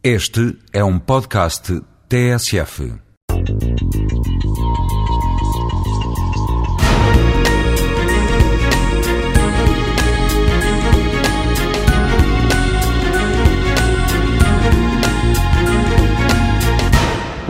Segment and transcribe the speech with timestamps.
[0.00, 2.94] Este é um podcast TSF.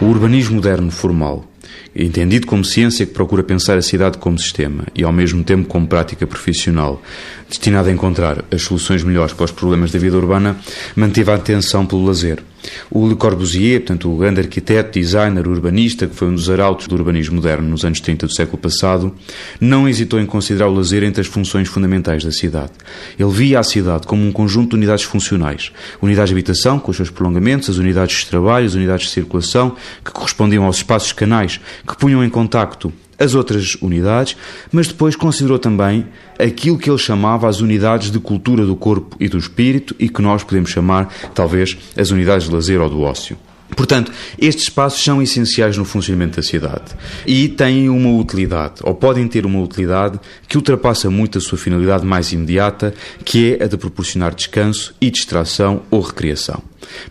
[0.00, 1.44] O urbanismo moderno formal
[1.94, 5.86] entendido como ciência que procura pensar a cidade como sistema e ao mesmo tempo como
[5.86, 7.02] prática profissional,
[7.48, 10.56] destinada a encontrar as soluções melhores para os problemas da vida urbana,
[10.94, 12.42] manteve a atenção pelo lazer.
[12.90, 16.94] O Le Corbusier, portanto, o grande arquiteto, designer, urbanista, que foi um dos arautos do
[16.94, 19.14] urbanismo moderno nos anos 30 do século passado,
[19.60, 22.72] não hesitou em considerar o lazer entre as funções fundamentais da cidade.
[23.18, 25.72] Ele via a cidade como um conjunto de unidades funcionais.
[26.02, 29.76] Unidades de habitação, com os seus prolongamentos, as unidades de trabalho, as unidades de circulação,
[30.04, 34.36] que correspondiam aos espaços canais que punham em contacto as outras unidades,
[34.70, 36.06] mas depois considerou também
[36.38, 40.22] aquilo que ele chamava as unidades de cultura do corpo e do espírito e que
[40.22, 43.36] nós podemos chamar, talvez, as unidades de lazer ou do ócio.
[43.76, 49.28] Portanto, estes espaços são essenciais no funcionamento da cidade e têm uma utilidade, ou podem
[49.28, 52.94] ter uma utilidade que ultrapassa muito a sua finalidade mais imediata,
[53.24, 56.62] que é a de proporcionar descanso e distração ou recreação.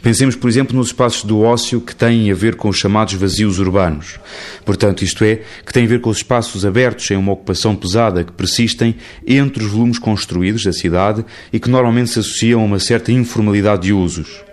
[0.01, 3.59] Pensemos, por exemplo, nos espaços do ócio que têm a ver com os chamados vazios
[3.59, 4.19] urbanos.
[4.65, 8.23] Portanto, isto é, que têm a ver com os espaços abertos em uma ocupação pesada
[8.23, 12.79] que persistem entre os volumes construídos da cidade e que normalmente se associam a uma
[12.79, 14.46] certa informalidade de usos.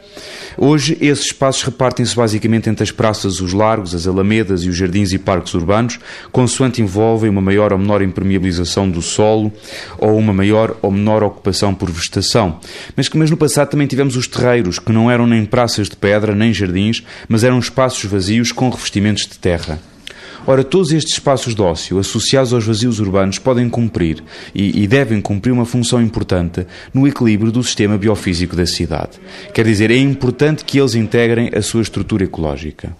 [0.56, 5.12] Hoje, esses espaços repartem-se basicamente entre as praças, os largos, as alamedas e os jardins
[5.12, 5.98] e parques urbanos,
[6.30, 9.52] consoante envolvem uma maior ou menor impermeabilização do solo
[9.98, 12.60] ou uma maior ou menor ocupação por vegetação.
[12.96, 15.96] Mas que mas no passado também tivemos os terreiros, que não eram nem praças de
[15.96, 19.78] pedra, nem jardins, mas eram espaços vazios com revestimentos de terra.
[20.46, 24.22] Ora, todos estes espaços de ócio associados aos vazios urbanos podem cumprir
[24.54, 29.18] e, e, devem cumprir uma função importante no equilíbrio do sistema biofísico da cidade.
[29.54, 32.94] Quer dizer, é importante que eles integrem a sua estrutura ecológica.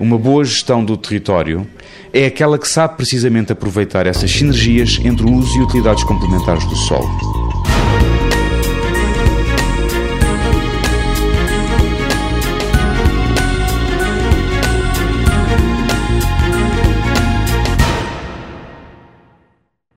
[0.00, 1.66] Uma boa gestão do território
[2.14, 6.76] é aquela que sabe precisamente aproveitar essas sinergias entre o uso e utilidades complementares do
[6.76, 8.15] solo.